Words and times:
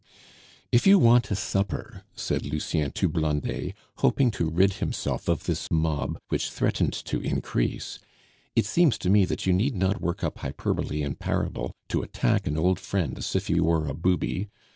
"If 0.71 0.87
you 0.87 0.97
want 0.97 1.29
a 1.29 1.35
supper," 1.35 2.01
said 2.15 2.43
Lucien 2.43 2.89
to 2.93 3.07
Blondet, 3.07 3.75
hoping 3.97 4.31
to 4.31 4.49
rid 4.49 4.73
himself 4.81 5.27
of 5.29 5.43
this 5.43 5.67
mob, 5.69 6.17
which 6.29 6.49
threatened 6.49 6.93
to 7.05 7.19
increase, 7.21 7.99
"it 8.55 8.65
seems 8.65 8.97
to 8.97 9.11
me 9.11 9.25
that 9.25 9.45
you 9.45 9.53
need 9.53 9.75
not 9.75 10.01
work 10.01 10.23
up 10.23 10.39
hyperbole 10.39 11.03
and 11.03 11.19
parable 11.19 11.75
to 11.89 12.01
attack 12.01 12.47
an 12.47 12.57
old 12.57 12.79
friend 12.79 13.19
as 13.19 13.35
if 13.35 13.45
he 13.45 13.59
were 13.59 13.87
a 13.87 13.93
booby. 13.93 14.49